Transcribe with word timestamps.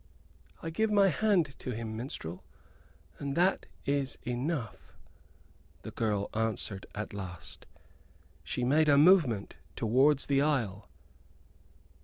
"I 0.63 0.71
give 0.71 0.91
my 0.91 1.09
hand 1.09 1.53
to 1.59 1.75
him, 1.75 1.95
minstrel, 1.95 2.43
and 3.19 3.35
that 3.37 3.67
is 3.85 4.17
enough," 4.23 4.93
the 5.83 5.91
girl 5.91 6.27
answered 6.33 6.87
at 6.95 7.13
last. 7.13 7.67
She 8.43 8.63
made 8.63 8.89
a 8.89 8.97
movement 8.97 9.57
towards 9.75 10.25
the 10.25 10.41
aisle. 10.41 10.89